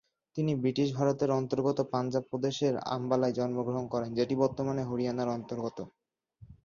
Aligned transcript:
তিনি 0.35 0.51
ব্রিটিশ 0.61 0.87
ভারতের 0.97 1.29
অন্তর্গত 1.39 1.77
পাঞ্জাব 1.91 2.23
প্রদেশের 2.31 2.73
আম্বালায় 2.95 3.37
জন্মগ্রহণ 3.39 3.85
করেন, 3.93 4.09
যেটি 4.17 4.33
বর্তমানে 4.43 4.81
হরিয়ানার 4.85 5.33
অন্তর্গত। 5.37 5.77